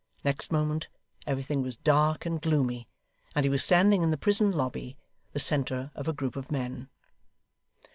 Next 0.23 0.51
moment, 0.51 0.87
everything 1.27 1.61
was 1.61 1.77
dark 1.77 2.25
and 2.25 2.41
gloomy, 2.41 2.87
and 3.35 3.45
he 3.45 3.49
was 3.51 3.63
standing 3.63 4.01
in 4.01 4.09
the 4.09 4.17
prison 4.17 4.49
lobby; 4.49 4.97
the 5.33 5.39
centre 5.39 5.91
of 5.93 6.07
a 6.07 6.11
group 6.11 6.35
of 6.35 6.51
men. 6.51 6.89